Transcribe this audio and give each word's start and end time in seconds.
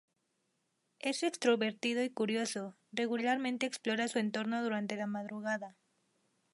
Es 0.97 1.21
extrovertido 1.21 2.01
y 2.03 2.09
curioso, 2.09 2.75
regularmente 2.91 3.67
explora 3.67 4.07
su 4.07 4.17
entorno 4.17 4.63
durante 4.63 4.95
la 4.95 5.05
madrugada. 5.05 5.77